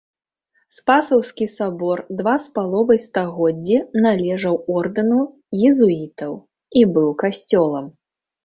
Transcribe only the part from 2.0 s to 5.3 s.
два з паловай стагоддзі належаў ордэну